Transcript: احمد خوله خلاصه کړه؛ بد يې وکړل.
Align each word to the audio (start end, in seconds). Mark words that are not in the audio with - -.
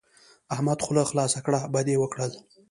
احمد 0.53 0.79
خوله 0.85 1.03
خلاصه 1.11 1.39
کړه؛ 1.45 1.59
بد 1.73 1.87
يې 1.91 1.97
وکړل. 1.99 2.31